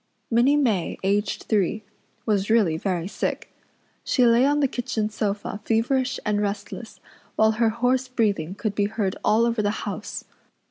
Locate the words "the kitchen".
4.59-5.11